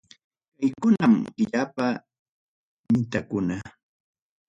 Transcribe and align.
Kaykunam 0.59 1.13
Killapa 1.35 1.85
mitakuna. 2.91 3.55